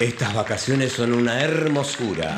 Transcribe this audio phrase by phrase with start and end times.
[0.00, 2.36] Estas vacaciones son una hermosura.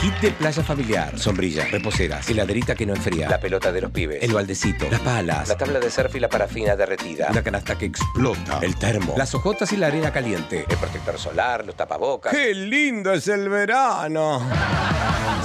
[0.00, 4.20] Kit de playa familiar, sombrilla, reposeras, heladerita que no enfría, la pelota de los pibes,
[4.24, 7.86] el baldecito, las palas, la tabla de surf y la parafina derretida, la canasta que
[7.86, 12.32] explota, el termo, las hojotas y la arena caliente, el protector solar, los tapabocas.
[12.32, 14.40] ¡Qué lindo es el verano!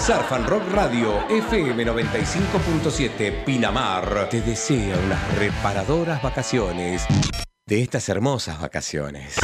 [0.04, 4.29] Surf and Rock Radio FM 95.7 Pinamar.
[4.29, 7.05] Te desea unas reparadoras vacaciones
[7.66, 9.38] de estas hermosas vacaciones.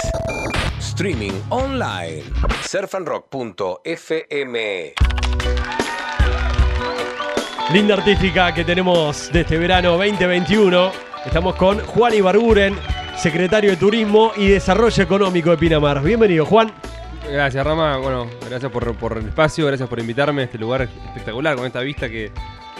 [0.80, 2.24] Streaming online.
[2.68, 4.93] surfandrock.fm.
[7.71, 10.92] Linda artística que tenemos de este verano 2021.
[11.26, 12.76] Estamos con Juan Ibarguren,
[13.16, 16.04] secretario de Turismo y Desarrollo Económico de Pinamar.
[16.04, 16.74] Bienvenido, Juan.
[17.32, 17.96] Gracias, Rama.
[17.98, 21.79] Bueno, gracias por, por el espacio, gracias por invitarme a este lugar espectacular con esta
[21.79, 22.34] vista que,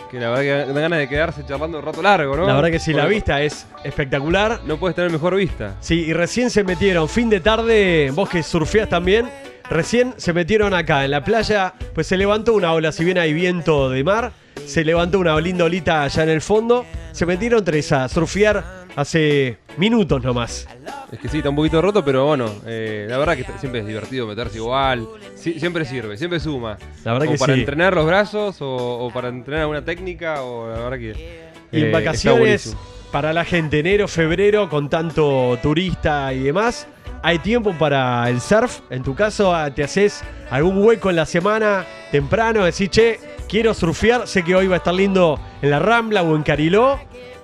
[0.10, 2.46] que la verdad que da ganas de quedarse charlando un rato largo, ¿no?
[2.46, 4.62] La verdad que sí, la vista es espectacular.
[4.66, 5.76] No puedes tener mejor vista.
[5.80, 9.30] Sí, y recién se metieron, fin de tarde, vos que surfeás también,
[9.70, 13.34] recién se metieron acá en la playa, pues se levantó una ola, si bien hay
[13.34, 14.32] viento de mar,
[14.66, 18.64] se levantó una linda olita allá en el fondo, se metieron tres a surfear
[18.96, 20.68] hace minutos nomás.
[21.12, 23.88] Es que sí, está un poquito roto, pero bueno, eh, la verdad que siempre es
[23.88, 25.08] divertido meterse igual.
[25.36, 26.78] Siempre sirve, siempre suma.
[27.04, 27.62] La verdad o que para sí.
[27.62, 31.50] entrenar los brazos, o, o para entrenar alguna técnica, o la verdad que.
[31.72, 32.76] Y en eh, vacaciones
[33.12, 36.88] para la gente, enero, febrero, con tanto turista y demás,
[37.24, 38.82] hay tiempo para el surf.
[38.90, 43.74] En tu caso, ah, te haces algún hueco en la semana temprano, decís, che, quiero
[43.74, 47.00] surfear, sé que hoy va a estar lindo en la Rambla o en Cariló.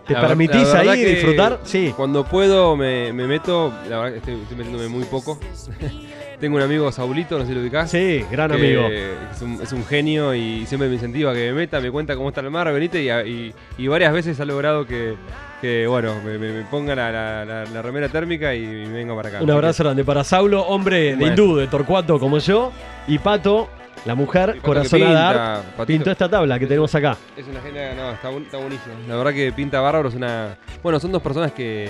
[0.08, 1.60] ¿Te La permitís la ahí disfrutar?
[1.64, 1.94] Sí.
[1.96, 5.40] Cuando puedo me, me meto, la verdad que estoy, estoy metiéndome muy poco.
[6.40, 7.90] Tengo un amigo, Saulito, no sé si lo ubicás.
[7.90, 8.88] Sí, gran amigo.
[9.32, 12.16] Es un, es un genio y siempre me incentiva a que me meta, me cuenta
[12.18, 15.16] cómo está el mar, venite y, y- y varias veces ha logrado que,
[15.62, 16.38] que, bueno, me,
[16.70, 19.42] ponga la, la- la- la remera térmica y, me venga para acá.
[19.42, 22.74] Un abrazo grande para Saulo, hombre de hindú, de Torcuato como yo,
[23.08, 23.70] y Pato,
[24.06, 25.86] la mujer corazonada pinta, art, Patito.
[25.86, 27.18] pintó esta tabla que tenemos acá.
[27.36, 28.94] Es una genia, no, está, está buenísimo.
[29.08, 30.58] La verdad que pinta bárbaro, es una...
[30.84, 31.90] Bueno, son dos personas que...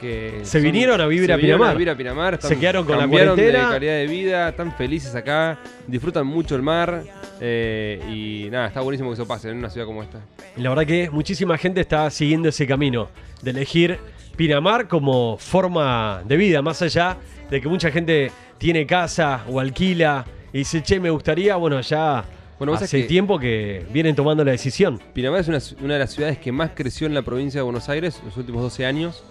[0.00, 1.70] que Se son- vinieron a vivir se a Pinamar.
[1.70, 3.66] a vivir a Pinamar, están- Se quedaron con la cuarentena.
[3.66, 7.02] de calidad de vida, están felices acá, disfrutan mucho el mar
[7.40, 10.20] eh, y nada, está buenísimo que eso pase en una ciudad como esta.
[10.56, 13.08] La verdad que muchísima gente está siguiendo ese camino
[13.42, 13.98] de elegir
[14.36, 17.18] Pinamar como forma de vida, más allá
[17.50, 22.24] de que mucha gente tiene casa o alquila y dice, che, me gustaría, bueno, ya
[22.58, 25.00] Bueno, hace que- tiempo que vienen tomando la decisión.
[25.14, 25.48] Pinamar es
[25.80, 28.62] una, de las ciudades que más creció en la provincia de Buenos Aires los últimos
[28.62, 29.24] 12 años.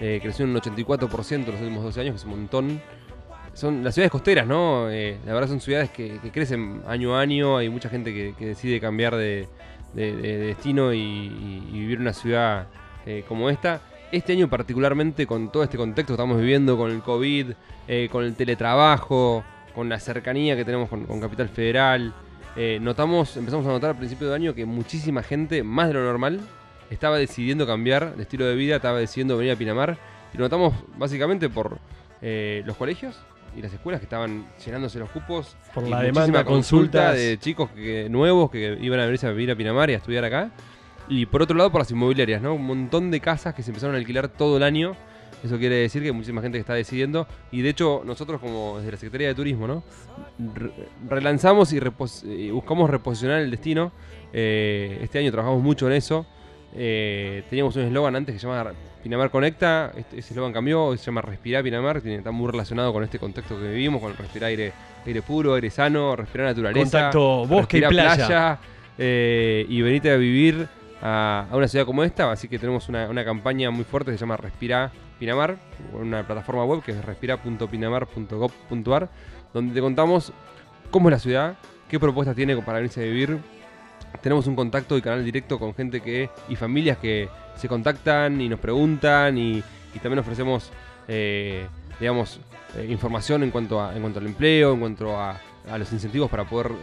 [0.00, 2.80] Eh, creció en un 84% los últimos 12 años, que es un montón.
[3.54, 4.90] Son las ciudades costeras, ¿no?
[4.90, 7.56] Eh, la verdad son ciudades que, que crecen año a año.
[7.58, 9.46] Hay mucha gente que, que decide cambiar de,
[9.94, 12.66] de- de destino y, y- y vivir en una ciudad
[13.06, 13.80] eh, como esta.
[14.10, 17.52] Este año particularmente con todo este contexto que estamos viviendo, con el COVID,
[17.88, 19.44] eh, con el teletrabajo,
[19.74, 22.14] con la cercanía que tenemos con, con Capital Federal,
[22.54, 26.04] eh, notamos, empezamos a notar al principio de año que muchísima gente, más de lo
[26.04, 26.40] normal,
[26.90, 29.98] estaba decidiendo cambiar de estilo de vida, estaba decidiendo venir a Pinamar.
[30.34, 31.78] Y lo notamos básicamente por
[32.20, 33.18] eh, los colegios
[33.56, 35.56] y las escuelas que estaban llenándose los cupos.
[35.74, 37.16] Por y la muchísima demanda, consulta consultas.
[37.16, 40.24] de chicos que, nuevos que iban a venirse a vivir a Pinamar y a estudiar
[40.24, 40.50] acá.
[41.08, 42.54] Y por otro lado, por las inmobiliarias, ¿no?
[42.54, 44.94] Un montón de casas que se empezaron a alquilar todo el año.
[45.42, 47.26] Eso quiere decir que hay muchísima gente que está decidiendo.
[47.50, 49.82] Y de hecho, nosotros, como desde la Secretaría de Turismo, ¿no?
[50.54, 50.70] Re-
[51.08, 53.90] relanzamos y, repos- y buscamos reposicionar el destino.
[54.32, 56.24] Eh, este año trabajamos mucho en eso.
[56.74, 59.92] Eh, teníamos un eslogan antes que se llama Pinamar Conecta.
[59.96, 62.00] Este, ese eslogan cambió, se llama Respirar Pinamar.
[62.00, 64.72] Tiene, está muy relacionado con este contexto que vivimos, con respirar aire,
[65.04, 67.10] aire puro, aire sano, respirar naturaleza.
[67.10, 68.58] Contacto bosque y respirar playa.
[68.96, 70.68] eh, y venite a vivir
[71.02, 72.30] a, a una ciudad como esta.
[72.30, 74.90] Así que tenemos una, una campaña muy fuerte que se llama Respira
[75.22, 75.56] Pinamar,
[75.92, 79.08] una plataforma web que es respira.pinamar.gov.ar,
[79.54, 80.32] donde te contamos
[80.90, 81.56] cómo es la ciudad,
[81.88, 83.38] qué propuestas tiene para venirse a vivir.
[84.20, 88.48] Tenemos un contacto y canal directo con gente que y familias que se contactan y
[88.48, 89.62] nos preguntan y,
[90.02, 90.72] también ofrecemos,
[91.06, 91.68] eh,
[92.00, 92.40] digamos,
[92.76, 96.28] eh, información en cuanto, a, en cuanto al empleo, en cuanto a, a los incentivos
[96.28, 96.74] para poder eh,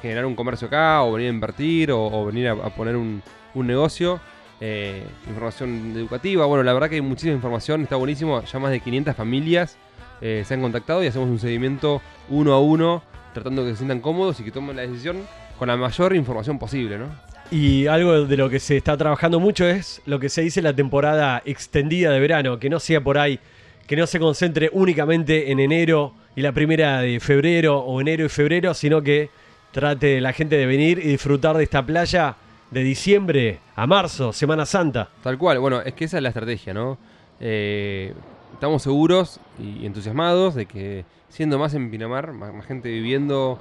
[0.00, 3.20] generar un comercio acá o venir a invertir o, o venir a, a poner un,
[3.54, 4.20] un negocio.
[4.60, 8.80] Eh, información educativa, bueno, la verdad que hay muchísima información, está buenísimo, ya más de
[8.80, 9.78] 500 familias
[10.20, 13.02] eh, se han contactado y hacemos un seguimiento uno a uno,
[13.32, 15.22] tratando de que se sientan cómodos y que tomen la decisión
[15.58, 17.06] con la mayor información posible, ¿no?
[17.50, 20.74] Y algo de lo que se está trabajando mucho es lo que se dice la
[20.74, 23.40] temporada extendida de verano, que no sea por ahí,
[23.86, 28.28] que no se concentre únicamente en enero y la primera de febrero o enero y
[28.28, 29.30] febrero, sino que
[29.72, 32.36] trate la gente de venir y disfrutar de esta playa
[32.70, 35.08] de diciembre a marzo, Semana Santa.
[35.22, 36.98] Tal cual, bueno, es que esa es la estrategia, ¿no?
[37.40, 38.14] Eh,
[38.52, 43.58] estamos seguros y entusiasmados de que siendo más en Pinamar, más, gente viviendo,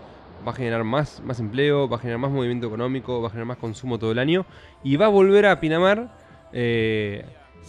[0.48, 3.48] va a generar más, más empleo, va a generar más movimiento económico, va a generar
[3.48, 4.46] más consumo todo el año
[4.84, 6.10] y va a volver a Pinamar
[6.52, 7.26] eh,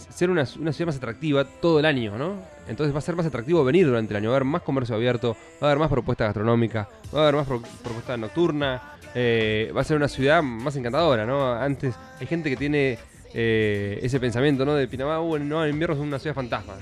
[0.09, 2.35] ser una, ciudad más atractiva todo el año, ¿no?
[2.67, 4.95] Entonces va a ser más atractivo venir durante el año, va a haber más comercio
[4.95, 8.81] abierto, va a haber más propuesta gastronómica, va a haber más pro- propuesta nocturna,
[9.15, 11.53] eh, va a ser una ciudad más encantadora, ¿no?
[11.53, 12.97] Antes hay gente que tiene
[13.33, 14.75] eh, ese pensamiento, ¿no?
[14.75, 16.73] De Pinamar, uh, no, en invierno es una ciudad fantasma.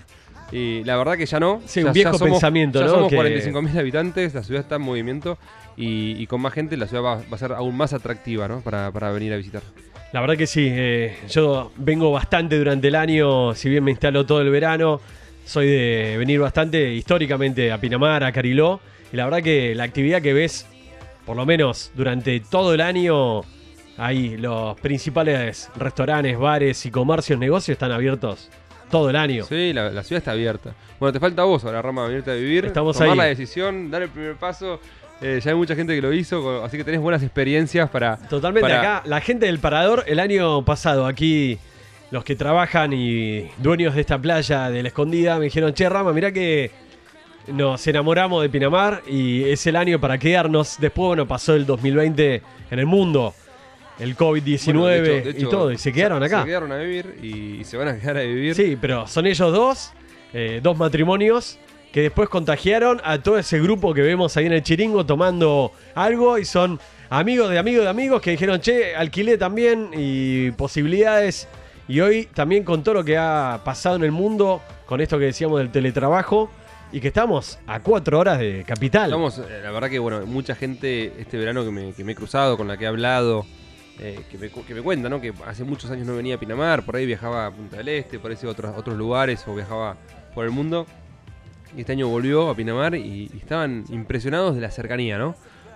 [0.52, 1.62] Y la verdad que ya no.
[1.66, 2.92] Sí, Ya- un viejo ya somos- pensamiento, ya ¿no?
[2.94, 5.38] somos Que- 45.000 habitantes, la ciudad está en movimiento
[5.78, 8.62] y, y con más gente la ciudad va, va a ser aún más atractiva, ¿no?
[8.62, 9.62] Para, para venir a visitar.
[10.12, 14.26] La verdad que sí, eh, yo vengo bastante durante el año, si bien me instalo
[14.26, 15.00] todo el verano,
[15.46, 18.80] soy de venir bastante históricamente a Pinamar, a Cariló,
[19.14, 20.66] y la verdad que la actividad que ves,
[21.30, 23.42] por lo menos durante todo el año,
[24.00, 28.50] ahí los principales restaurantes, bares y comercios, negocios están abiertos
[28.90, 29.44] todo el año.
[29.46, 30.74] Sí, la, la ciudad está abierta.
[31.00, 32.66] Bueno, te falta vos ahora, Rama, venirte a vivir.
[32.66, 33.18] Estamos tomar ahí.
[33.18, 34.80] la decisión, dar el primer paso.
[35.22, 38.18] Eh, ya hay mucha gente que lo hizo, así que tenés buenas experiencias para.
[38.28, 41.60] Totalmente, para- acá la gente del Parador el año pasado, aquí
[42.10, 46.12] los que trabajan y dueños de esta playa de la escondida me dijeron, che Rama,
[46.12, 46.72] mirá que
[47.54, 50.78] nos enamoramos de Pinamar y es el año para quedarnos.
[50.80, 52.42] Después, bueno, pasó el 2020
[52.72, 53.34] en el mundo,
[54.00, 56.42] el COVID-19 Bueno, de hecho- de y todo, y se quedaron acá.
[56.42, 58.56] Se quedaron a vivir y, y se van a quedar a vivir.
[58.56, 59.92] Sí, pero son ellos dos,
[60.34, 61.58] eh, dos matrimonios
[61.92, 66.38] que después contagiaron a todo ese grupo que vemos ahí en el chiringo tomando algo
[66.38, 66.80] y son
[67.10, 71.48] amigos de amigos de amigos que dijeron, che, alquilé también y posibilidades.
[71.88, 75.26] Y hoy también con todo lo que ha pasado en el mundo, con esto que
[75.26, 76.52] decíamos del teletrabajo
[76.92, 79.06] y que estamos a cuatro horas de capital.
[79.06, 82.68] Estamos, eh, la verdad que, bueno, mucha gente este verano que me, he cruzado, con
[82.68, 83.46] la que he hablado,
[84.00, 85.22] eh, que, me, cuenta, ¿no?
[85.22, 88.18] Que hace muchos años no venía a Pinamar, por ahí viajaba a Punta del Este,
[88.18, 89.98] por ahí a otros, otros lugares o viajaba
[90.34, 90.88] por el mundo.
[91.78, 95.36] Y este año volvió a Pinamar y, estaban impresionados de la cercanía, ¿no?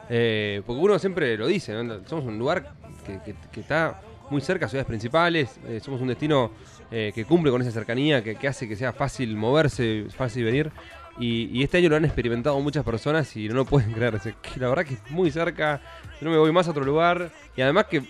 [0.10, 2.08] Eh, porque uno siempre lo dice, ¿no?
[2.08, 2.74] Somos un lugar
[3.06, 4.02] que, está
[4.32, 6.52] muy cerca a ciudades principales, somos un destino
[6.90, 10.72] que cumple con esa cercanía, que hace que sea fácil moverse, fácil venir.
[11.20, 14.20] Y, y este año lo han experimentado muchas personas y no lo pueden creer.
[14.20, 15.82] Que la verdad que es muy cerca,
[16.22, 17.32] no me voy más a otro lugar.
[17.56, 18.04] Y además que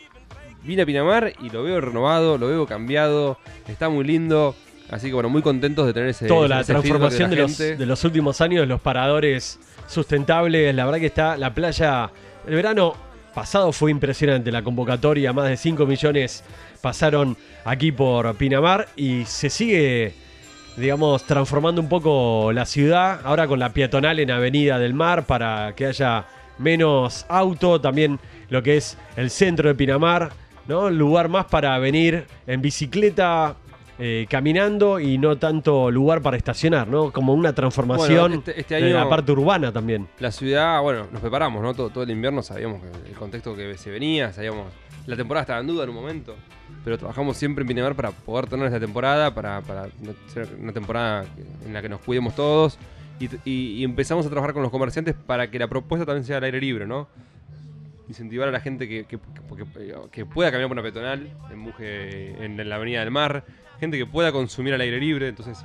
[0.64, 4.56] vine a Pinamar y lo veo renovado, lo veo cambiado, está muy lindo.
[4.90, 7.58] Así que bueno, muy contentos de tener ese Toda la ese transformación de, la los,
[7.58, 12.12] de los últimos años, los paradores sustentables, la verdad que está la playa,
[12.46, 12.94] el verano
[13.34, 16.44] pasado fue impresionante la convocatoria, más de 5 millones
[16.82, 17.36] pasaron
[17.66, 20.14] aquí por Pinamar y se sigue,
[20.78, 25.74] digamos, transformando un poco la ciudad, ahora con la peatonal en Avenida del Mar para
[25.76, 26.26] que haya
[26.58, 30.32] menos auto, también lo que es el centro de Pinamar,
[30.68, 30.90] ¿no?
[30.90, 33.56] Lugar más para venir en bicicleta,
[34.00, 37.12] eh, caminando y no tanto lugar para estacionar, ¿no?
[37.12, 40.08] Como una transformación Bueno, este- este de la parte urbana también.
[40.20, 41.74] La ciudad, bueno, nos preparamos, ¿no?
[41.76, 44.68] Todo, todo el invierno sabíamos que el contexto que se venía, sabíamos.
[45.06, 46.36] La temporada estaba en duda en un momento,
[46.84, 49.88] pero trabajamos siempre en Pinamar para poder tener esta temporada, para, para
[50.28, 51.26] ser una temporada
[51.66, 52.78] en la que nos cuidemos todos.
[53.20, 56.38] Y, y- y empezamos a trabajar con los comerciantes para que la propuesta también sea
[56.38, 57.08] al aire libre, ¿no?
[58.10, 62.70] Incentivar a la gente que, que- que- que pueda caminar por una peatonal, en, en
[62.70, 63.46] la Avenida del Mar,
[63.80, 65.60] gente que pueda consumir al aire libre, entonces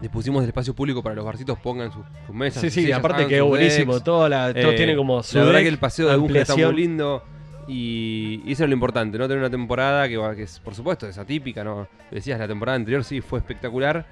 [0.00, 2.60] dispusimos del espacio público para que los barcitos pongan sus, sus mesas.
[2.60, 3.92] Sí, sí, aparte sus buenísimo.
[3.92, 4.04] decks.
[4.04, 6.56] Todo, la, todo Eh, tiene como su La verdad que el paseo de Buje está
[6.56, 7.22] muy lindo.
[7.68, 9.24] Y, y eso es lo importante, ¿no?
[9.28, 11.86] Tener una temporada que, es, por supuesto, es atípica, ¿no?
[12.10, 14.04] Decías, la temporada anterior sí fue espectacular.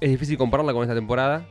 [0.00, 1.44] Es difícil compararla con esta temporada.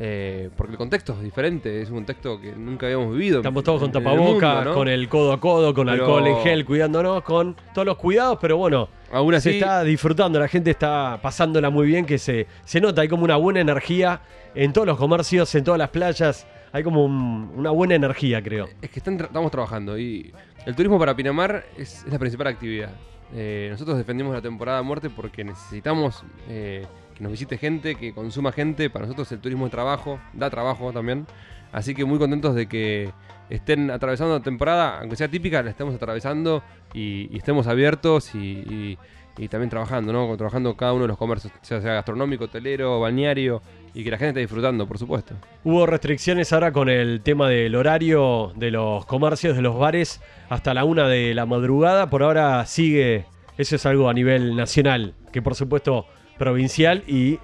[0.00, 3.38] eh, porque el contexto es diferente, es un contexto que nunca habíamos vivido.
[3.40, 4.74] Estamos todos con en- en el tapaboca, mundo, ¿no?
[4.76, 8.38] con el codo a codo, con Pero- alcohol en gel, cuidándonos, con todos los cuidados,
[8.40, 12.80] pero bueno, Aún se está disfrutando, la gente está pasándola muy bien, que se, se
[12.80, 14.20] nota, hay como una buena energía
[14.54, 18.68] en todos los comercios, en todas las playas, hay como un- una buena energía, creo.
[18.82, 20.32] es que están estamos trabajando y
[20.66, 22.90] el turismo para Pinamar es, la principal actividad.
[23.34, 28.52] Eh, nosotros defendimos la temporada muerte porque necesitamos eh, que nos visite gente, que consuma
[28.52, 28.88] gente.
[28.90, 31.26] Para nosotros el turismo es trabajo, da trabajo también.
[31.72, 33.10] Así que muy contentos de que
[33.50, 36.62] estén atravesando la temporada, aunque sea típica, la estemos atravesando
[36.94, 38.98] y, estemos abiertos y, y-
[39.36, 40.36] y también trabajando, ¿no?
[40.36, 43.62] Trabajando cada uno de los comercios, ya sea gastronómico, hotelero, balneario
[43.94, 45.34] y que la gente esté disfrutando, por supuesto.
[45.64, 50.74] Hubo restricciones ahora con el tema del horario de los comercios, de los bares, hasta
[50.74, 52.08] la una de la madrugada.
[52.10, 53.26] Por ahora sigue,
[53.56, 56.06] eso es algo a nivel nacional, que por supuesto
[56.38, 57.36] provincial y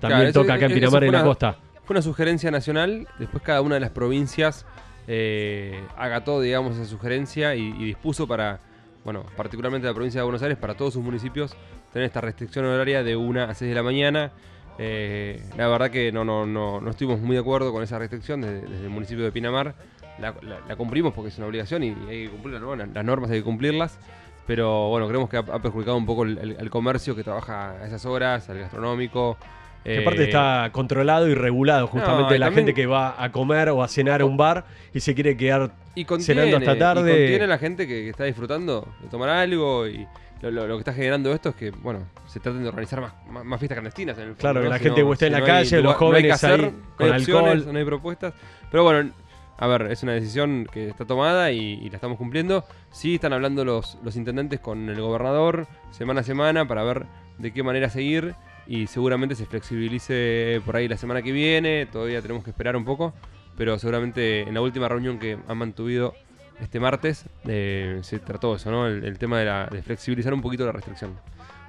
[0.00, 1.56] también Claro, eso- toca acá en Pinamar en la costa.
[1.84, 4.66] Fue una sugerencia nacional, después cada una de las provincias
[5.08, 8.60] eh, agató, digamos, esa sugerencia y, y dispuso para,
[9.04, 11.56] bueno, particularmente la provincia de Buenos Aires, para todos sus municipios,
[11.92, 14.30] tener esta restricción horaria de 1 a 6 de la mañana.
[14.78, 18.40] Eh, la verdad que no, no, no, no estuvimos muy de acuerdo con esa restricción
[18.40, 19.74] desde, desde el municipio de Pinamar.
[20.18, 22.76] La, la- la cumplimos porque es una obligación y hay que cumplirla, ¿no?
[22.76, 23.98] Las- normas hay que cumplirlas.
[24.46, 27.72] Pero bueno, creemos que ha, ha perjudicado un poco el, el- el comercio que trabaja
[27.72, 29.36] a esas horas, al gastronómico.
[29.84, 33.68] Que Eh, aparte está controlado y regulado justamente y la gente que va a comer
[33.70, 34.64] o a cenar a un bar
[34.94, 37.10] y se quiere quedar y contiene, cenando hasta y tarde.
[37.10, 40.06] contiene a la gente que, que está disfrutando de tomar algo y
[40.42, 43.14] lo, lo- lo que está generando esto es que, bueno, se traten de organizar más,
[43.30, 45.38] más, más fiestas clandestinas en el Claro, que la Si gente no- esté en la
[45.38, 46.66] hay calle, los no jóvenes ahí con no
[47.14, 47.72] hay opciones, alcohol.
[47.72, 48.34] no hay propuestas.
[48.70, 49.10] Pero bueno,
[49.58, 52.64] a ver, es una decisión que está tomada y, y la estamos cumpliendo.
[52.90, 57.06] Sí están hablando los, los intendentes con el gobernador semana a semana para ver
[57.38, 58.34] de qué manera seguir
[58.66, 61.86] y seguramente se flexibilice por ahí la semana que viene.
[61.86, 63.12] Todavía tenemos que esperar un poco,
[63.56, 66.14] pero seguramente en la última reunión que han mantuido
[66.60, 68.86] este martes eh, se trató eso, ¿no?
[68.86, 71.18] El, tema de, flexibilizar un poquito la restricción.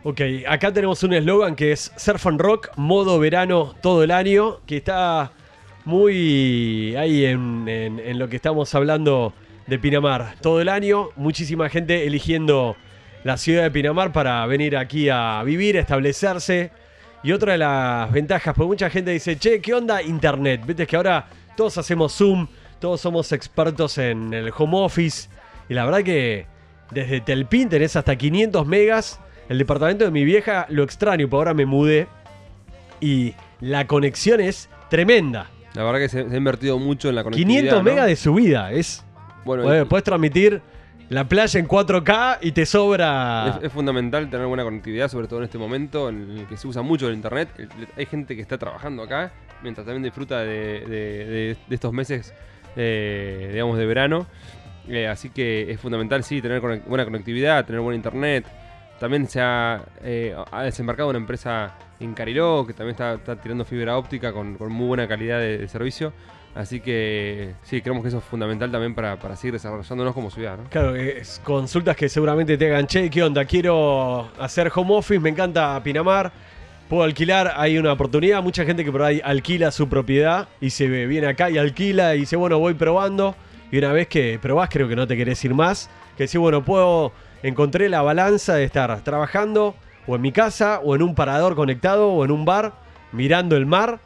[0.04, 4.60] Ok, acá tenemos un eslogan que es Surf and Rock, modo verano todo el año,
[4.66, 5.32] que está
[5.86, 9.34] muy ahí en, en- lo que estamos hablando
[9.68, 10.36] de Pinamar.
[10.42, 12.75] Todo el año, muchísima gente eligiendo
[13.24, 16.72] la ciudad de Pinamar para venir aquí a vivir, a establecerse.
[17.24, 20.66] Y otra de las ventajas, pues mucha gente dice, che, ¿qué onda Internet?
[20.66, 22.46] Viste que ahora todos hacemos Zoom,
[22.84, 25.30] todos somos expertos en el home office.
[25.70, 26.46] Y la verdad que
[26.92, 29.22] desde Telpin tenés hasta 500 megas.
[29.48, 32.08] El departamento de mi vieja lo extraño, porque ahora me mudé.
[33.00, 35.50] Y la conexión es tremenda.
[35.75, 37.60] La verdad que se, se ha invertido mucho en la conectividad.
[37.62, 37.84] 500 ¿no?
[37.84, 38.72] megas de subida.
[38.74, 39.06] Es,
[39.46, 40.62] Bueno, podés, podés transmitir
[41.08, 43.60] la playa en 4K y te sobra...
[43.60, 46.68] Es, es fundamental tener buena conectividad, sobre todo en este momento en el que se
[46.68, 47.48] usa mucho el internet.
[47.96, 52.34] Hay gente que está trabajando acá, mientras también disfruta de, de- de- de estos meses,
[52.75, 54.27] eh, digamos, de verano.
[54.88, 58.46] Eh, así que es fundamental, sí, tener buena conectividad, tener buen internet.
[59.00, 63.98] También se ha, eh, ha desembarcado una empresa en Cariló que también está, tirando fibra
[63.98, 66.13] óptica con, muy buena calidad de, servicio.
[66.56, 70.58] Así que sí, creemos que eso es fundamental también para, para seguir desarrollándonos como ciudad.
[70.58, 70.70] ¿no?
[70.70, 73.44] Claro, es consultas que seguramente te hagan, che, ¿qué onda?
[73.46, 76.32] Quiero hacer home office, me encanta Pinamar,
[76.94, 80.86] puedo alquilar, hay una oportunidad, mucha gente que por ahí alquila su propiedad y se
[81.08, 83.36] viene acá y alquila y dice, bueno, voy probando,
[83.72, 86.64] y una vez que probás creo que no te querés ir más, que decís, bueno,
[86.64, 89.74] puedo, encontré la balanza de estar trabajando
[90.06, 92.74] o en mi casa o en un parador conectado o en un bar
[93.12, 94.00] mirando el mar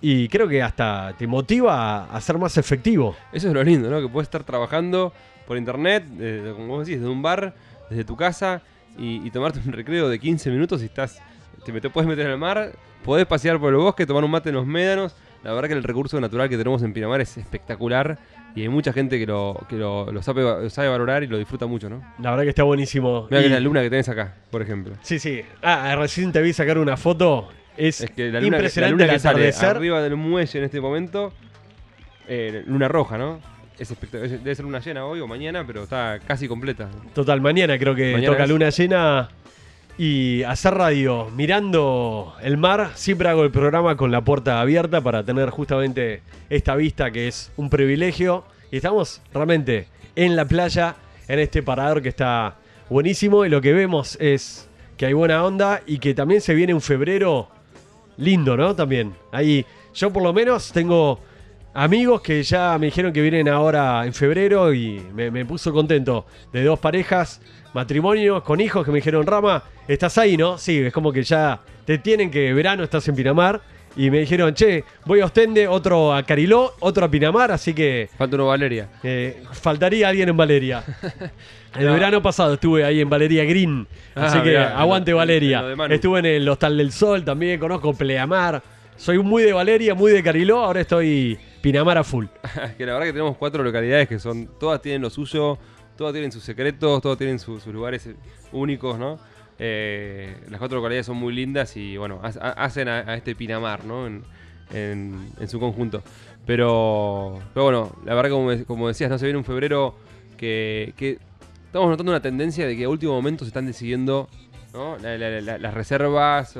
[0.00, 3.16] y creo que hasta te motiva a, ser más efectivo.
[3.32, 4.00] Eso es lo lindo, ¿no?
[4.00, 5.12] Que puedes estar trabajando
[5.44, 7.52] por internet, desde- como decís, desde un bar,
[7.90, 8.62] desde tu casa,
[8.96, 11.20] y tomarte un recreo de 15 minutos y estás.
[11.64, 12.72] Te, met- puedes meter en el mar,
[13.04, 15.14] podés pasear por el bosque, tomar un mate en los médanos.
[15.44, 18.18] La verdad que el recurso natural que tenemos en Pinamar es espectacular
[18.56, 21.38] y hay mucha gente que lo, que lo, lo sabe, lo sabe valorar y lo
[21.38, 22.02] disfruta mucho, ¿no?
[22.20, 23.28] La verdad que está buenísimo.
[23.30, 24.94] Mira que la luna que tenés acá, por ejemplo.
[25.02, 25.42] Sí, sí.
[25.62, 27.48] Ah, recién te vi sacar una foto.
[27.76, 30.64] Es, Es que la luna, que- la impresionante luna que sale arriba del muelle en
[30.64, 31.32] este momento,
[32.26, 33.38] eh, luna roja, ¿no?
[33.78, 36.88] Es espectac- es- debe ser luna llena hoy o mañana, pero está casi completa.
[37.14, 38.50] Total, mañana creo que Mañana toca es.
[38.50, 39.28] luna llena.
[40.00, 42.92] Y hacer radio mirando el mar.
[42.94, 47.50] Siempre hago el programa con la puerta abierta para tener justamente esta vista que es
[47.56, 48.44] un privilegio.
[48.70, 50.94] Y estamos realmente en la playa,
[51.26, 53.44] en este parador que está buenísimo.
[53.44, 56.80] Y lo que vemos es que hay buena onda y que también se viene un
[56.80, 57.48] febrero
[58.18, 58.76] lindo, ¿no?
[58.76, 59.14] También.
[59.32, 61.18] Ahí, yo por lo menos tengo
[61.74, 66.24] amigos que ya me dijeron que vienen ahora en febrero y me, me puso contento.
[66.52, 67.40] De dos parejas,
[67.74, 70.58] matrimonios con hijos que me dijeron, Rama, ¿estás ahí, no?
[70.58, 73.60] Sí, es como que ya te tienen que verano estás en Pinamar.
[73.96, 78.08] Y me dijeron, che, voy a Ostende, otro a Cariló, otro a Pinamar, así que
[78.16, 78.88] Falta uno Valeria.
[79.02, 80.84] eh, faltaría alguien en Valeria.
[81.76, 81.92] El No.
[81.94, 83.86] verano pasado estuve ahí en Valeria Green.
[84.14, 85.64] Ah, así que mirá, aguante Valeria.
[85.90, 88.62] Estuve en el Hostal del Sol también, conozco Pleamar.
[88.96, 92.26] Soy muy de Valeria, muy de Cariló, ahora estoy Pinamar a full.
[92.78, 95.58] que la verdad que tenemos cuatro localidades que son, todas tienen lo suyo,
[95.98, 98.08] todas tienen sus secretos, todas tienen su- sus lugares
[98.52, 99.18] únicos, ¿no?
[99.58, 103.84] Eh, las cuatro localidades son muy lindas y bueno, ha- ha- hacen a, este Pinamar,
[103.84, 104.06] ¿no?
[104.06, 104.22] En,
[105.48, 106.02] su conjunto.
[106.46, 109.94] Pero, pero bueno, la verdad como, como decías, no se viene un febrero
[110.36, 111.18] que, que
[111.66, 114.28] estamos notando una tendencia de que a último momento se están decidiendo
[115.02, 116.56] las reservas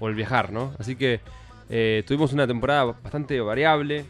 [0.00, 0.74] o el viajar, ¿no?
[0.78, 1.20] Así que
[1.70, 4.04] eh, tuvimos una temporada bastante variable,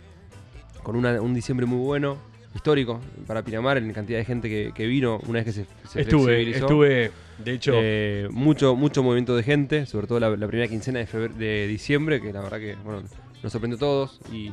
[0.83, 2.17] con una- un diciembre muy bueno,
[2.55, 6.01] histórico para Pinamar en cantidad de gente que, que vino una vez que se, se
[6.03, 10.69] Estuve, estuve, de hecho, Eh, mucho, mucho movimiento de gente, sobre todo la, la primera
[10.69, 13.03] quincena de, febr- de diciembre, que la verdad que bueno,
[13.43, 14.51] nos sorprendió a todos y,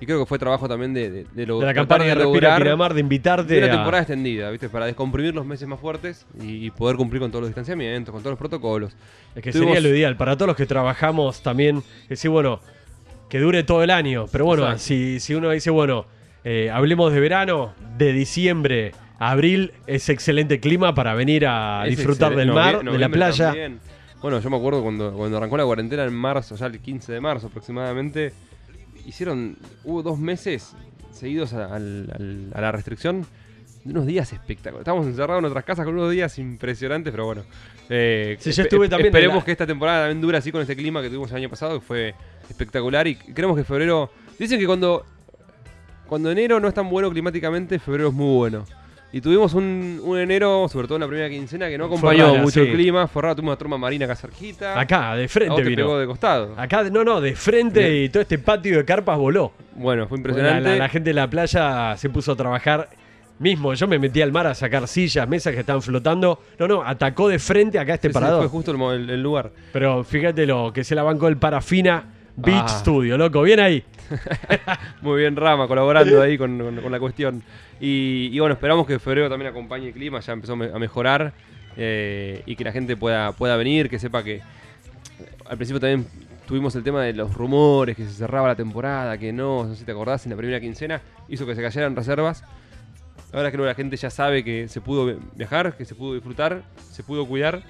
[0.00, 2.62] y creo que fue trabajo también de, de, de lo De la campaña de lograr
[2.62, 4.68] Pinamar, de invitarte de una a- temporada extendida, ¿viste?
[4.68, 8.22] Para descomprimir los meses más fuertes y, y poder cumplir con todos los distanciamientos, con
[8.22, 8.94] todos los protocolos.
[9.34, 10.16] Es que Tuvimos- sería lo ideal.
[10.18, 12.60] Para todos los que trabajamos también, decir, bueno,
[13.30, 14.26] que dure todo el año.
[14.30, 14.82] Pero bueno, Exacto.
[14.84, 16.06] si, si uno dice, bueno,
[16.50, 21.96] eh, hablemos de verano, de diciembre a abril es excelente clima para venir a Es
[21.98, 23.46] disfrutar del mar, de la playa.
[23.48, 23.80] también.
[24.22, 27.20] Bueno, yo me acuerdo cuando, cuando arrancó la cuarentena en marzo, ya el 15 de
[27.20, 28.32] marzo aproximadamente,
[29.04, 30.74] hicieron, hubo dos meses
[31.12, 33.26] seguidos a, la restricción
[33.84, 34.80] de unos días espectaculares.
[34.82, 37.42] Estábamos encerrados en nuestras casas con unos días impresionantes, pero bueno.
[37.90, 40.74] eh, Sí, yo estuve también Esperemos la- que esta temporada también dure así con este
[40.76, 42.14] clima que tuvimos el año pasado, que fue
[42.48, 43.06] espectacular.
[43.06, 44.10] Y creemos que febrero.
[44.38, 45.04] Dicen que cuando,
[46.08, 48.64] cuando enero no es tan bueno climáticamente, febrero es muy bueno.
[49.10, 52.50] Y tuvimos un, un enero, sobre todo en la primera quincena, que no acompañó mucho
[52.62, 52.68] sí.
[52.68, 53.06] el clima.
[53.06, 54.78] Fue raro, tuvimos una torma marina acá cerquita.
[54.78, 55.76] Acá, de a frente vos te vino.
[55.86, 56.52] pegó de costado.
[56.58, 58.04] Acá, no, no, de frente Bien.
[58.04, 59.52] y todo este patio de carpas voló.
[59.76, 60.68] Bueno, fue impresionante.
[60.70, 62.90] la- la gente de la playa se puso a trabajar.
[63.38, 66.40] Mismo, yo me metí al mar a sacar sillas, mesas que estaban flotando.
[66.58, 68.40] No, no, atacó de frente acá este Sí, sí, parador.
[68.42, 69.52] fue justo el, mo- el- el lugar.
[69.72, 72.78] Pero fíjate lo que se la bancó el Parafina Beach Ah.
[72.80, 73.42] Studio, loco.
[73.42, 73.82] Bien ahí.
[75.02, 77.42] Muy bien, Rama, colaborando ahí con, con- con la cuestión.
[77.80, 81.32] Y, y bueno, esperamos que febrero también acompañe el clima, ya empezó a mejorar
[81.76, 84.40] eh, y que la gente pueda, pueda venir, que sepa que
[85.48, 86.06] al principio también
[86.46, 89.80] tuvimos el tema de los rumores, que se cerraba la temporada, que no, no sé
[89.80, 92.42] si te acordás, en la primera quincena hizo que se cayeran reservas.
[93.32, 96.62] Ahora creo que la gente ya sabe que se pudo viajar, que se pudo disfrutar,
[96.90, 97.62] se pudo cuidar.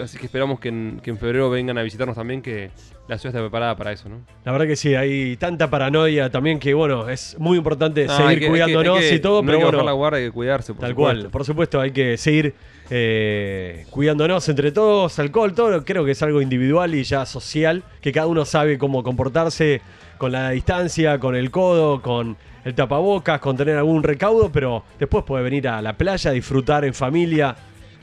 [0.00, 2.70] Así que esperamos que en, que en febrero vengan a visitarnos también, que
[3.08, 4.20] la ciudad está preparada para eso, ¿no?
[4.44, 8.40] La verdad que sí, hay tanta paranoia también que, bueno, es muy importante Ah, seguir
[8.40, 9.86] que- cuidándonos que- y todo, no pero hay que bajar bueno.
[9.90, 11.20] la guardia, hay que cuidarse, por Tal supuesto.
[11.22, 12.54] cual, por supuesto, hay que seguir
[13.02, 18.10] eh, cuidándonos entre todos, alcohol, todo, creo que es algo individual y ya social, que
[18.12, 19.80] cada uno sabe cómo comportarse
[20.18, 25.24] con la distancia, con el codo, con el tapabocas, con tener algún recaudo, pero después
[25.24, 27.56] puede venir a la playa, disfrutar en familia,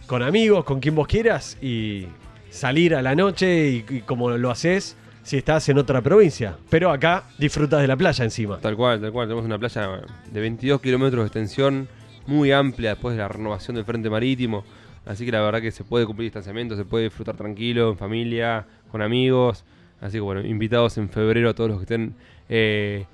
[0.08, 2.08] con amigos, con quien vos quieras y
[2.50, 6.56] salir a la noche y, como lo haces si estás en otra provincia.
[6.70, 8.58] Pero acá disfrutas de la playa encima.
[8.60, 9.28] Tal cual, tal cual.
[9.28, 11.88] Tenemos una playa de 22 kilómetros de extensión,
[12.26, 14.64] muy amplia después de la renovación del frente marítimo.
[15.06, 18.66] Así que la verdad que se puede cumplir distanciamiento, se puede disfrutar tranquilo, en familia,
[18.92, 19.66] con amigos.
[20.00, 22.14] Así que bueno, invitados en febrero a todos los que estén
[22.50, 23.06] eh,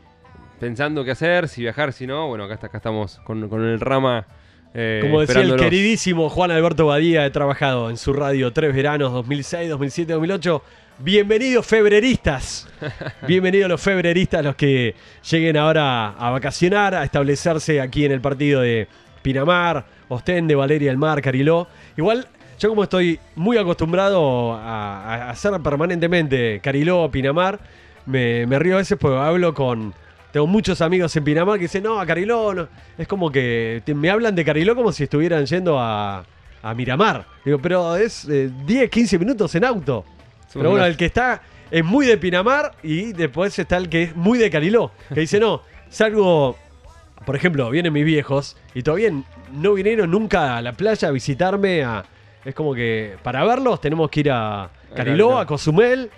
[0.59, 2.27] pensando qué hacer, si viajar, si no.
[2.27, 4.27] Bueno, acá, está- acá estamos con el rama.
[4.73, 9.11] Eh, Como decía el queridísimo Juan Alberto Badía, he trabajado en su radio tres veranos,
[9.13, 10.63] 2006, 2007, 2008.
[10.99, 12.67] Bienvenidos febreristas.
[13.27, 14.95] Bienvenidos los febreristas, los que
[15.29, 18.87] lleguen ahora a vacacionar, a establecerse aquí en el partido de
[19.21, 21.67] Pinamar, Ostende, Valeria del Mar, Cariló.
[21.97, 22.27] Igual,
[22.59, 27.59] yo como estoy muy acostumbrado a, a hacer permanentemente Cariló, Pinamar,
[28.05, 29.93] me, me río a veces porque hablo con...
[30.33, 32.67] Tengo muchos amigos en Pinamar que dicen, no, a Cariló, no".
[32.97, 36.25] es como que te- me hablan de Cariló como si estuvieran yendo a,
[36.61, 37.25] a Miramar.
[37.45, 40.03] Digo, pero es eh, 10, 15 minutos en auto.
[40.51, 41.41] Pero bueno, el que está
[41.71, 44.91] es muy de Pinamar y después está el que es muy de Cariló.
[45.13, 46.57] Que dice, no, salgo,
[47.25, 49.11] por ejemplo, vienen mis viejos y todavía
[49.51, 51.83] no vinieron nunca a la playa a visitarme.
[51.83, 52.03] A,
[52.43, 55.37] es como que para verlos tenemos que ir a Cariló, Cariló.
[55.39, 56.09] a Cozumel,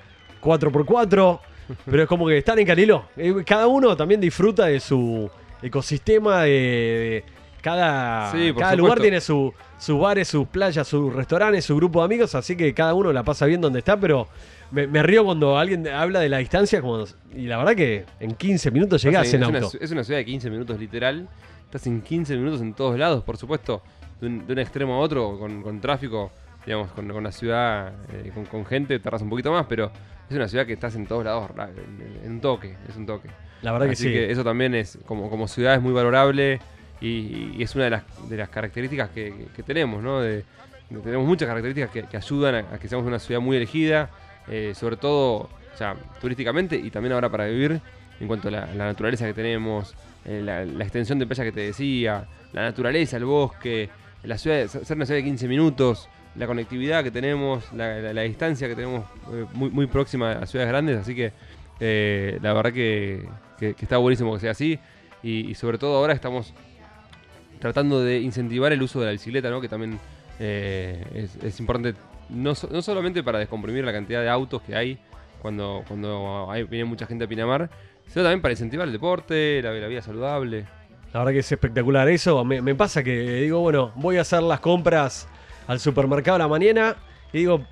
[0.42, 1.40] 4x4.
[1.86, 3.06] Pero es como que están en Cariló.
[3.18, 5.30] Eh, Cada uno también disfruta de su
[5.62, 7.24] ecosistema, de, de
[7.62, 12.06] cada, Sí, cada lugar tiene su, sus bares, sus playas, sus restaurantes, su grupo de
[12.06, 14.28] amigos, así que cada uno la pasa bien donde está, pero
[14.70, 18.36] me, me río cuando alguien habla de la distancia como, y la verdad que en
[18.36, 19.78] 15 minutos llegás en una, auto.
[19.82, 21.28] es una ciudad de 15 minutos literal.
[21.66, 23.82] Estás en 15 minutos en todos lados, por supuesto.
[24.22, 26.32] De un, de un extremo a otro, con, con tráfico,
[26.66, 29.92] digamos, con, con la ciudad, eh, con, con gente, tardas un poquito más, pero
[30.30, 31.50] es una ciudad que estás en todos lados,
[32.24, 33.30] en, un toque, es un toque.
[33.62, 34.12] La verdad que Así sí.
[34.12, 36.60] que eso también es, como, como ciudad es muy valorable
[37.02, 40.22] y, y es una de las, de las características que, que- que tenemos, ¿no?
[40.22, 40.44] De-
[40.90, 44.10] de- tenemos muchas características que, que ayudan a, a que seamos una ciudad muy elegida,
[44.48, 45.36] eh, sobre todo,
[45.74, 47.80] o sea, turísticamente y también ahora para vivir,
[48.20, 49.94] en cuanto a la, la naturaleza que tenemos,
[50.26, 53.90] eh, la, la extensión de playa que te decía, la naturaleza, el bosque,
[54.24, 58.76] la ciudad, ser una ciudad de 15 minutos, la conectividad que tenemos, la, distancia que
[58.76, 61.32] tenemos eh, muy, muy próxima a ciudades grandes, así que
[61.80, 64.80] eh, la verdad que, que- está buenísimo que sea así
[65.24, 66.54] y, sobre todo ahora estamos
[67.60, 69.62] tratando de incentivar el uso de la bicicleta, ¿no?
[69.62, 70.00] que también
[70.40, 71.98] eh, es, importante
[72.30, 75.00] no, no solamente para descomprimir la cantidad de autos que hay
[75.42, 77.70] cuando, cuando hay, viene mucha gente a Pinamar,
[78.08, 80.66] sino también para incentivar el deporte, la, vida saludable.
[81.14, 82.44] La verdad que es espectacular eso.
[82.44, 85.30] Me pasa que digo, bueno, voy a hacer las compras
[85.68, 86.96] al supermercado a la mañana
[87.34, 87.66] y digo,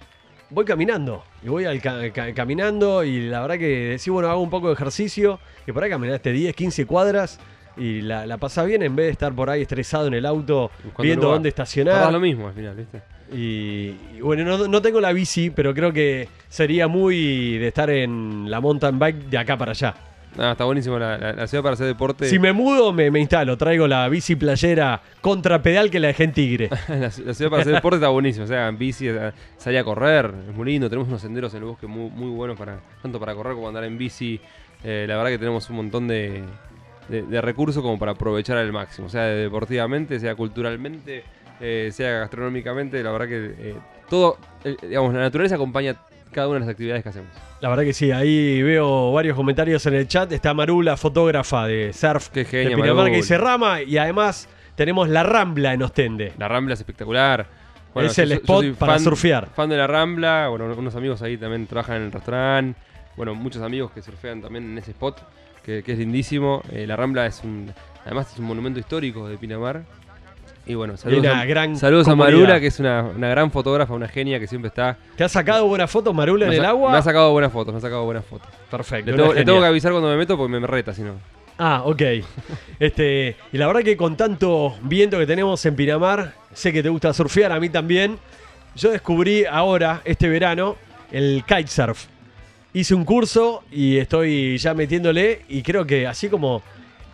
[0.49, 1.23] voy caminando.
[1.43, 4.67] Y voy al ca- ca- caminando y la verdad que decís, bueno, hago un poco
[4.67, 5.39] de ejercicio.
[5.67, 7.39] Y por ahí caminaste 10, 15 cuadras
[7.75, 10.69] y la, la pasás bien en vez de estar por ahí estresado en el auto
[10.99, 11.35] viendo lugar.
[11.37, 12.11] dónde estacionar.
[12.11, 13.01] lo mismo al final, ¿viste?
[13.31, 17.89] Y, y bueno, no, no tengo la bici, pero creo que sería muy de estar
[17.89, 19.95] en la mountain bike de acá para allá.
[20.37, 22.25] Ah, está buenísimo la, la- la ciudad para hacer deporte.
[22.25, 23.57] Si me mudo, me, me instalo.
[23.57, 26.69] Traigo la bici playera contrapedal que la dejé en Tigre.
[26.87, 28.45] la, la ciudad para hacer deporte está buenísimo.
[28.45, 30.89] O sea, en bici, eh, salir a correr, es muy lindo.
[30.89, 33.83] Tenemos unos senderos en el bosque muy, muy buenos para tanto para correr como andar
[33.83, 34.39] en bici.
[34.83, 36.41] Eh, la verdad que tenemos un montón de,
[37.09, 39.09] de- de recursos como para aprovechar al máximo.
[39.09, 41.23] Sea deportivamente, sea culturalmente,
[41.61, 43.03] eh, sea gastronómicamente.
[43.03, 43.75] La verdad que eh,
[44.09, 44.37] todo,
[44.81, 45.95] digamos, la naturaleza acompaña
[46.33, 47.29] cada una de las actividades que hacemos.
[47.61, 50.31] La verdad que sí, ahí veo varios comentarios en el chat.
[50.31, 53.81] Está Marula, fotógrafa de surf Qué de genia, Pinamar, que dice Rama.
[53.81, 56.33] Y además tenemos la Rambla en Ostende.
[56.37, 57.47] La Rambla es espectacular.
[57.95, 59.49] Es el yo spot para surfear.
[59.55, 60.47] Fan de la Rambla.
[60.49, 62.79] Bueno, unos amigos ahí también trabajan en el restaurante.
[63.15, 65.21] Bueno, muchos amigos que surfean también en ese spot,
[65.63, 66.63] que, que es lindísimo.
[66.71, 67.71] Eh, la Rambla es un,
[68.03, 69.83] además es un monumento histórico de Pinamar.
[70.65, 72.15] Y bueno, saludos, a, gran saludos a.
[72.15, 74.97] Marula, que es una, una gran fotógrafa, una genia que siempre está.
[75.17, 76.91] ¿Te has sacado buenas fotos, Marula, en el ha- agua?
[76.91, 78.47] me ha sacado buenas fotos, me ha sacado buenas fotos.
[78.71, 79.11] Perfecto.
[79.11, 81.15] Le tengo, le tengo que avisar cuando me meto porque me, me reta, si no.
[81.57, 82.01] Ah, ok.
[82.79, 86.89] Este, y la verdad que con tanto viento que tenemos en Pinamar, sé que te
[86.89, 88.17] gusta surfear, a mí también.
[88.75, 90.75] Yo descubrí ahora, este verano,
[91.11, 92.05] el kitesurf.
[92.73, 96.63] Hice un curso y estoy ya metiéndole y creo que así como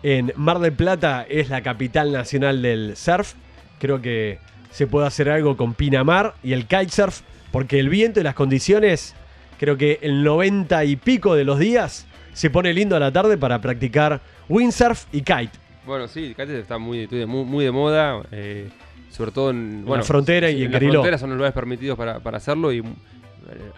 [0.02, 3.34] en Mar del Plata es la capital nacional del surf,
[3.78, 4.38] creo que
[4.70, 7.20] se puede hacer algo con Pinamar y el kitesurf,
[7.52, 9.14] porque el viento y las condiciones,
[9.58, 13.36] creo que el 90 y pico de los días se pone lindo a la tarde
[13.36, 15.50] para practicar windsurf y kite.
[15.84, 18.68] Bueno, sí, el kite está muy, muy, muy de moda, eh,
[19.10, 20.92] sobre todo en, bueno, la frontera y en la Cariló.
[20.92, 22.82] frontera son los lugares permitidos para, para hacerlo y eh,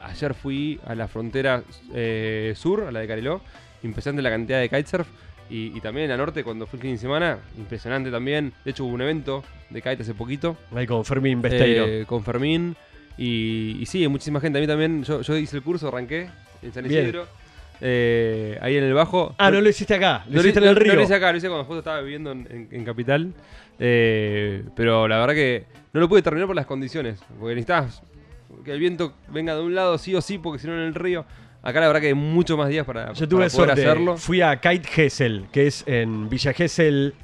[0.02, 1.62] ayer fui a la frontera
[1.94, 3.40] eh, sur, a la de Cariló,
[3.82, 5.08] impresionante la cantidad de kitesurf
[5.50, 8.52] y, y también en la norte cuando fui el fin de semana, impresionante también.
[8.64, 11.84] De hecho hubo un evento de kite hace poquito Ahí con Fermín Besteiro.
[11.86, 12.76] eh, con Fermín
[13.18, 14.58] y, y sí, muchísima gente.
[14.58, 16.28] A mí también, yo, yo hice el curso, arranqué
[16.62, 16.86] en San.
[16.86, 17.26] Isidro,
[17.80, 19.34] eh, ahí en el bajo.
[19.38, 20.92] ah, no lo hiciste acá, lo Lo hiciste en el río.
[20.92, 23.32] No lo hice acá, lo hice cuando justo estaba viviendo en, en- en Capital.
[23.78, 27.20] Eh, pero la verdad que no lo pude terminar por las condiciones.
[27.38, 28.02] Porque necesitabas
[28.64, 30.94] que el viento venga de un lado sí o sí, porque si no en el
[30.94, 31.24] río.
[31.62, 33.80] Acá la verdad que hay mucho más días para, Yo tuve para poder suerte.
[33.82, 34.16] hacerlo.
[34.16, 37.14] Fui a Kite Gesell, que es en Villa Gesell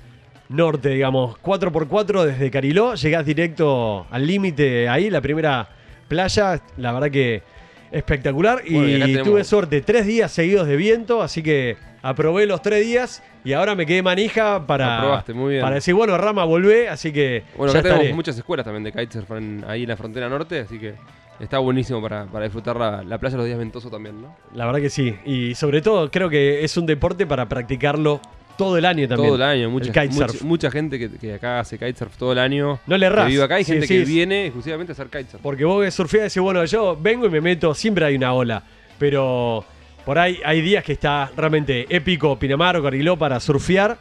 [0.49, 2.95] Norte, digamos, 4x4 desde Cariló.
[2.95, 5.69] Llegás directo al límite ahí, la primera
[6.07, 6.63] playa.
[6.77, 7.43] La verdad que
[7.91, 8.63] espectacular.
[8.71, 12.85] Bueno, y tenemos- tuve suerte, tres días seguidos de viento, así que aprobé los tres
[12.85, 15.23] días y ahora me quedé manija para,
[15.61, 18.15] para decir, bueno, Rama, volvé, así que Bueno, ya acá tenemos estaré.
[18.15, 19.31] muchas escuelas también de kitesurf
[19.67, 20.95] ahí en la frontera norte, así que
[21.41, 24.35] está buenísimo para, para disfrutar la, la playa los días ventosos también, ¿no?
[24.55, 25.15] La verdad que sí.
[25.25, 28.21] Y sobre todo creo que es un deporte para practicarlo
[28.57, 29.29] todo el año también.
[29.29, 30.33] Todo el año, mucha, el kitesurf.
[30.35, 32.81] mucha, mucha gente que, que acá hace kitesurf todo el año.
[32.87, 33.27] No le errás.
[33.27, 35.41] Que vive acá, hay Sí, gente sí, que es- viene exclusivamente a hacer kitesurf.
[35.43, 38.33] Porque vos que surfeás y decís, bueno, yo vengo y me meto, siempre hay una
[38.35, 38.63] ola.
[38.99, 39.65] Pero
[40.05, 43.97] por ahí hay días que está realmente épico Pinamar o Cariló para surfear.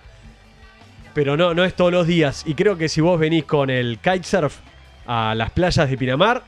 [1.14, 2.44] Pero no, no es todos los días.
[2.48, 4.58] Y creo que si vos venís con el kitesurf
[5.06, 6.44] a las playas de Pinamar,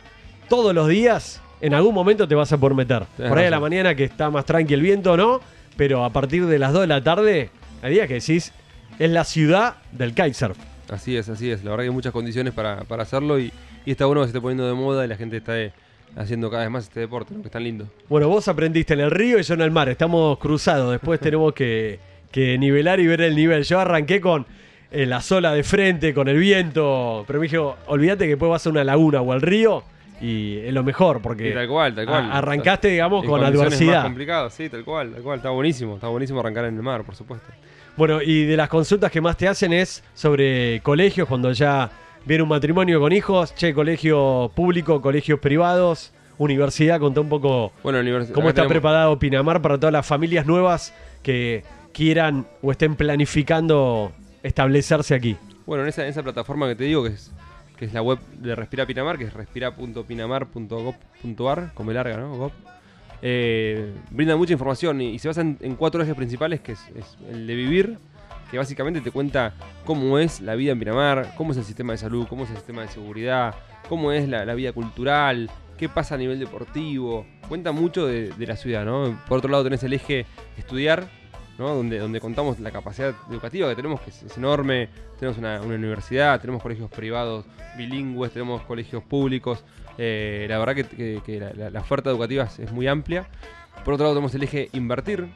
[0.49, 3.03] todos los días, en algún momento te vas a poder meter.
[3.17, 5.39] Por ahí a la mañana que está más tranqui el viento, ¿no?
[5.77, 8.51] Pero a partir de las 2 de la tarde, hay días que decís,
[8.97, 10.57] es la ciudad del kitesurf.
[10.89, 11.63] Así es, así es.
[11.63, 13.53] La verdad que hay muchas condiciones para, para hacerlo y,
[13.85, 15.71] y está bueno que se esté poniendo de moda y la gente está eh,
[16.15, 17.41] haciendo cada vez más este deporte, ¿no?
[17.41, 17.87] que es tan lindo.
[18.09, 19.87] Bueno, vos aprendiste en el río y yo en el mar.
[19.87, 20.91] Estamos cruzados.
[20.91, 21.99] Después tenemos que,
[22.31, 23.63] que nivelar y ver el nivel.
[23.63, 24.47] Yo arranqué con
[24.91, 27.23] eh, la sola de frente, con el viento.
[27.27, 29.83] Pero me dijo, olvídate que después vas a una laguna o al río
[30.21, 32.25] y es lo mejor porque Y tal cual, tal cual.
[32.31, 33.93] a- arrancaste, digamos, En con adversidad.
[33.95, 35.37] más complicadas, sí, tal cual, tal cual.
[35.37, 37.47] Está buenísimo, está buenísimo arrancar en el mar, por supuesto.
[37.97, 41.89] Bueno, y de las consultas que más te hacen es sobre colegios, cuando ya
[42.25, 47.99] viene un matrimonio con hijos, che, colegio público, colegios privados, universidad, contá un poco Bueno.
[48.33, 54.11] ¿Cómo está tenemos- preparado Pinamar para todas las familias nuevas que quieran o estén planificando
[54.43, 55.35] establecerse aquí?
[55.65, 57.31] Bueno, en esa, en esa plataforma que te digo, que es,
[57.79, 62.35] que es la web de Respira Pinamar, que es respira.pinamar.gov.ar, como larga, ¿no?
[62.35, 62.51] Gov.
[63.21, 66.81] Eh, brinda mucha información y, se basa en, cuatro ejes principales, que es,
[67.31, 67.97] el de vivir,
[68.51, 69.53] que básicamente te cuenta
[69.85, 72.57] cómo es la vida en Pinamar, cómo es el sistema de salud, cómo es el
[72.57, 73.55] sistema de seguridad,
[73.87, 77.25] cómo es la, la vida cultural, qué pasa a nivel deportivo.
[77.47, 79.17] Cuenta mucho de, de la ciudad, ¿no?
[79.29, 80.25] Por otro lado tenés el eje
[80.57, 81.07] estudiar,
[81.59, 81.75] ¿no?
[81.75, 84.89] donde, donde contamos la capacidad educativa que tenemos, que es, es enorme.
[85.19, 87.45] Tenemos una, una universidad, tenemos colegios privados
[87.77, 89.63] bilingües, tenemos colegios públicos.
[89.97, 91.39] Eh, la verdad que, que- que
[91.71, 93.27] la, oferta educativa es, es muy amplia.
[93.83, 95.27] Por otro lado tenemos el eje invertir,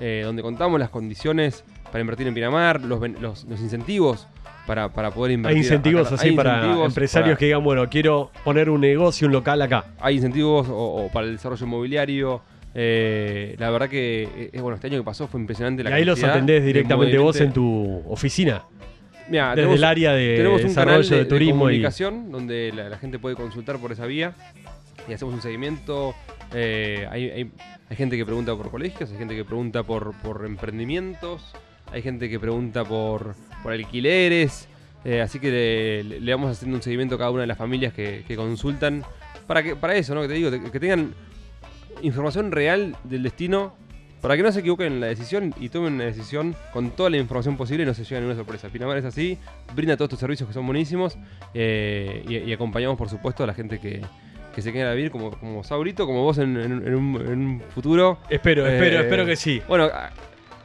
[0.00, 4.26] eh, donde contamos las condiciones para invertir en Pinamar, los, los, los incentivos
[4.66, 5.56] para, para poder invertir.
[5.56, 6.14] Hay incentivos acá.
[6.16, 9.62] así Hay para incentivos empresarios para- que digan, bueno, quiero poner un negocio, un local
[9.62, 9.84] acá.
[10.00, 10.74] hay incentivos o,
[11.06, 12.42] o para el desarrollo inmobiliario.
[12.74, 16.04] Eh, la verdad que eh, bueno, este año que pasó fue impresionante la y ahí
[16.04, 18.62] los atendés de directamente vos en tu oficina.
[19.28, 22.30] Mirá, desde tenemos- el área de tenemos un desarrollo canal de, de turismo y- comunicación
[22.32, 24.34] donde la, la gente puede consultar por esa vía
[25.08, 26.14] y hacemos un seguimiento.
[26.54, 27.50] eh, hay, hay-
[27.90, 31.54] hay gente que pregunta por colegios, hay gente que pregunta por, por emprendimientos,
[31.92, 34.68] hay gente que pregunta por, por alquileres.
[35.04, 38.24] eh, así que le vamos haciendo un seguimiento a cada una de las familias que,
[38.26, 39.02] que consultan
[39.46, 40.22] para que para eso, ¿no?
[40.22, 41.12] Que te digo, que tengan
[42.02, 43.74] información real del destino
[44.20, 47.18] para que no se equivoquen en la decisión y tomen una decisión con toda la
[47.18, 48.68] información posible y no se lleven ninguna sorpresa.
[48.68, 49.38] Pinamar es así,
[49.76, 51.16] brinda todos estos servicios que son buenísimos
[51.54, 54.02] eh, y, y acompañamos, por supuesto, a la gente que,
[54.54, 57.62] que se quiera vivir como, como Saurito, como vos en, en- en un, en un
[57.72, 58.18] futuro.
[58.28, 59.62] Espero, Eh, espero, espero que sí.
[59.68, 59.84] Bueno,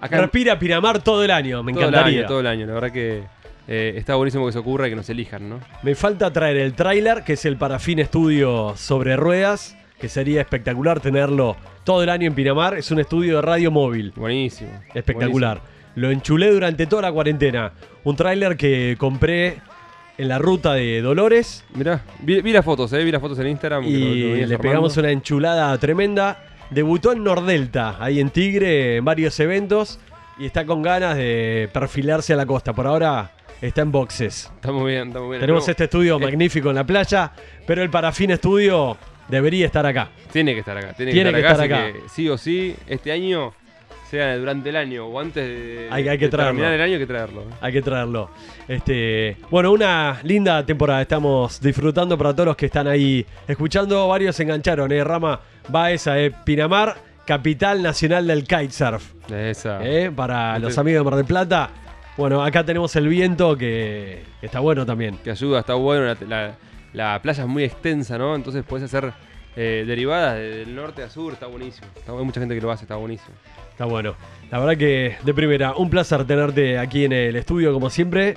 [0.01, 2.19] acá Respira Pinamar todo el año, me todo el encantaría.
[2.21, 2.65] año, todo el año.
[2.65, 3.21] La verdad que
[3.67, 5.59] eh, está buenísimo que se ocurra y que nos elijan, ¿no?
[5.83, 10.99] Me falta traer el tráiler, que es el Parafín Estudio sobre ruedas, que sería espectacular
[10.99, 12.73] tenerlo todo el año en Pinamar.
[12.73, 14.11] Es un estudio de radio móvil.
[14.13, 14.69] Buenísimo.
[14.93, 15.61] Espectacular.
[15.95, 17.71] Lo enchulé durante toda la cuarentena.
[18.03, 19.61] Un tráiler que compré
[20.17, 23.47] en la ruta de Dolores Mirá, vi, vi las fotos, eh, vi las fotos en
[23.47, 23.85] Instagram.
[23.85, 26.47] y le pegamos una enchulada tremenda.
[26.69, 30.01] Debutó en Nordelta, ahí en Tigre, en varios eventos
[30.37, 32.73] y está con ganas de perfilarse a la costa.
[32.73, 34.51] Por ahora está en boxes.
[34.55, 35.39] Estamos bien, estamos bien.
[35.39, 37.31] Tenemos No, este estudio eh, magnífico en la playa,
[37.65, 40.09] pero el Parafín Estudio debería estar acá.
[40.31, 41.91] Tiene que estar acá, tiene, Tiene que que estar acá.
[41.93, 43.53] que sí o sí, este año,
[44.09, 46.51] sea durante el año o antes de, Hay- hay que de traerlo.
[46.59, 47.41] terminar el año, hay que traerlo.
[47.41, 47.45] ¿eh?
[47.61, 48.29] Hay que traerlo.
[48.67, 51.01] Este, bueno, una linda temporada.
[51.01, 54.07] Estamos disfrutando para todos los que están ahí escuchando.
[54.07, 54.91] Varios se engancharon.
[54.91, 55.03] Eh.
[55.03, 56.31] Rama Baeza, eh.
[56.45, 59.13] Pinamar, capital nacional del kitesurf.
[59.31, 59.79] Esa.
[59.83, 61.69] Eh, para Este- los amigos de Mar del Plata.
[62.15, 65.17] Bueno, acá tenemos el viento que está bueno también.
[65.23, 66.05] Que ayuda, está bueno.
[66.05, 66.55] La, la-
[66.93, 68.35] la playa es muy extensa, ¿no?
[68.35, 69.11] Entonces puedes hacer
[69.55, 71.85] eh, derivadas de- del norte a sur, está buenísimo.
[71.95, 73.35] Está- hay mucha gente que lo hace, está buenísimo.
[73.71, 74.15] Está bueno.
[74.49, 78.35] La verdad que de primera, un placer tenerte aquí en el estudio como siempre.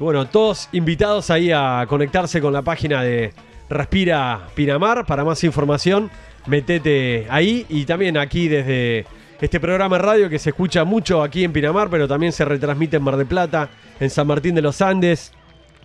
[0.00, 3.32] Bueno, todos invitados ahí a conectarse con la página de
[3.68, 5.06] Respira Pinamar.
[5.06, 6.10] Para más información,
[6.46, 9.06] metete ahí y también aquí desde
[9.40, 12.96] este programa de radio que se escucha mucho aquí en Pinamar, pero también se retransmite
[12.96, 13.68] en Mar de Plata,
[14.00, 15.32] en San Martín de los Andes.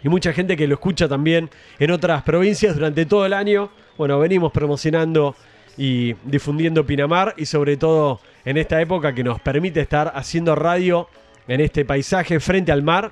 [0.04, 3.70] Y mucha gente que lo escucha también en otras provincias durante todo el año.
[3.98, 5.36] Bueno, venimos promocionando
[5.78, 11.08] y difundiendo Pinamar y sobre todo en esta época que nos permite estar haciendo radio
[11.48, 13.12] en este paisaje frente al mar,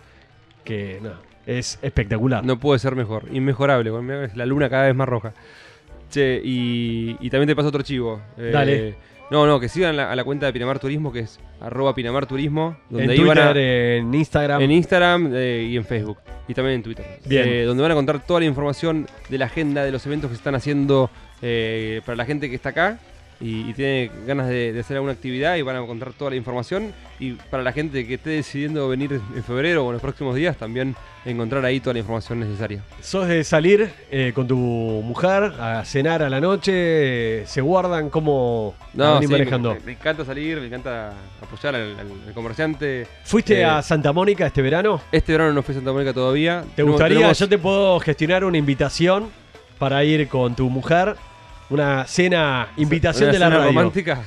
[0.64, 1.12] que no,
[1.46, 2.44] es espectacular.
[2.44, 3.92] No puede ser mejor, inmejorable.
[4.36, 5.34] La luna cada vez más roja.
[6.10, 8.20] Che, y, y también te paso otro chivo.
[8.38, 8.96] Eh, Dale.
[9.30, 12.26] No, no, que sigan la- a la cuenta de Pinamar Turismo, que es arroba Pinamar
[12.26, 13.52] Turismo, donde en Twitter, a,
[14.00, 14.62] en Instagram.
[14.64, 16.18] En Instagram eh, y en Facebook.
[16.50, 17.06] Y también en Twitter.
[17.26, 17.48] Bien.
[17.48, 20.36] Eh, donde van a encontrar toda la información de la agenda, de los eventos que
[20.36, 21.10] se están haciendo
[21.42, 23.00] eh, para la gente que está acá
[23.42, 26.36] y, y tiene ganas de, de hacer alguna actividad y van a encontrar toda la
[26.38, 26.94] información.
[27.22, 30.56] Y para la gente que esté decidiendo venir en febrero o en los próximos días,
[30.58, 32.82] también encontrar ahí toda la información necesaria.
[33.02, 37.46] ¿Sos de salir eh, con tu mujer a cenar a la noche?
[37.46, 38.10] ¿Se guardan?
[38.10, 39.74] ¿Cómo venís sí, me- manejando?
[39.76, 43.06] Me, me encanta salir, me encanta apoyar al, al- al comerciante.
[43.26, 45.02] ¿Fuiste eh, a Santa Mónica este verano?
[45.12, 46.64] Este verano no fui a Santa Mónica todavía.
[46.76, 47.18] ¿Te gustaría?
[47.18, 49.28] tenemos- Yo te puedo gestionar una invitación
[49.78, 51.16] para ir con tu mujer.
[51.70, 53.70] Una cena, invitación una de la cena radio.
[53.72, 54.20] romántica.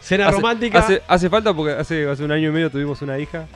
[0.00, 0.78] Cena Hace- romántica.
[0.78, 3.46] Hace, hace falta porque hace, hace un año y medio tuvimos una hija,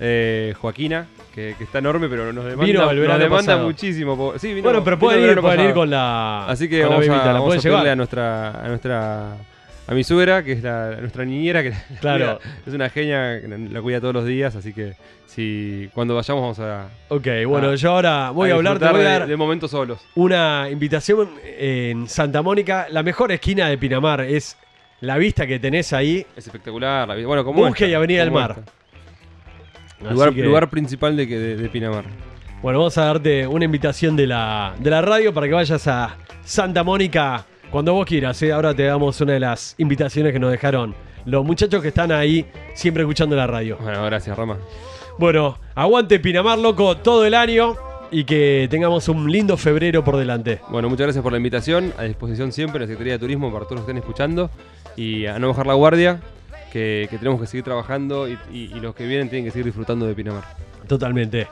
[0.00, 4.16] eh, Joaquina, que, que está enorme, pero nos demanda, Vino nos demanda muchísimo.
[4.16, 5.30] po- Sí, vino- bueno, pero pueden ir,
[5.68, 6.46] ir con la.
[6.48, 7.86] Así que la vamos, a, la vamos a llevar.
[7.88, 9.36] a nuestra, a nuestra
[9.86, 12.38] a mi suegra, que es la, nuestra niñera, que la Claro.
[12.38, 13.40] cuida, es una genia,
[13.70, 14.94] la cuida todos los días, así que
[15.26, 18.92] si cuando vayamos vamos a, Ok, bueno, a- yo ahora voy a, hablar, te disfrutar
[18.96, 19.98] voy a de- dar de momentos solos.
[20.14, 22.86] una invitación en Santa Mónica.
[22.90, 24.56] La mejor esquina de Pinamar es
[25.00, 26.26] la vista que tenés ahí.
[26.36, 27.08] Es espectacular.
[27.08, 27.26] la vida.
[27.26, 28.56] Bueno, como Busque y Avenida del Mar.
[30.10, 32.04] Lugar, que, lugar principal de, de Pinamar.
[32.62, 36.16] Bueno, vamos a darte una invitación de la, de la radio para que vayas a
[36.44, 38.40] Santa Mónica cuando vos quieras.
[38.42, 38.52] ¿eh?
[38.52, 40.94] Ahora te damos una de las invitaciones que nos dejaron
[41.26, 43.76] los muchachos que están ahí siempre escuchando la radio.
[43.80, 44.56] Bueno, gracias, Rama.
[45.18, 47.76] Bueno, aguante Pinamar, loco, todo el año
[48.10, 50.60] y que tengamos un lindo febrero por delante.
[50.70, 51.92] Bueno, muchas gracias por la invitación.
[51.98, 54.50] A disposición siempre en la Secretaría de Turismo para todos los que estén escuchando.
[54.96, 56.20] Y a no bajar la guardia.
[56.72, 59.66] que, que tenemos que seguir trabajando y, y- y los que vienen tienen que seguir
[59.66, 60.44] disfrutando de Pinamar.
[60.86, 61.48] Totalmente.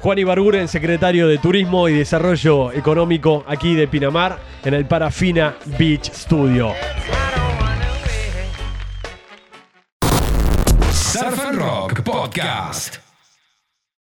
[0.00, 6.10] Juan Ibarguren, secretario de Turismo y Desarrollo Económico aquí de Pinamar, en el Parafina Beach
[6.12, 6.72] Studio.
[10.92, 13.07] Surf and Rock Podcast.